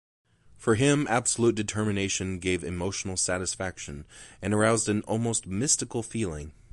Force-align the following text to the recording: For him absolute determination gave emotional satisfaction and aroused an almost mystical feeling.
For 0.57 0.73
him 0.73 1.05
absolute 1.11 1.53
determination 1.53 2.39
gave 2.39 2.63
emotional 2.63 3.15
satisfaction 3.15 4.05
and 4.41 4.51
aroused 4.51 4.89
an 4.89 5.03
almost 5.03 5.45
mystical 5.45 6.01
feeling. 6.01 6.53